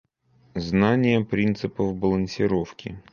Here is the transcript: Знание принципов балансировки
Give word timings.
Знание 0.55 1.23
принципов 1.23 1.93
балансировки 1.95 2.97